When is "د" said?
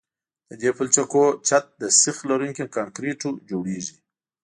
0.49-0.51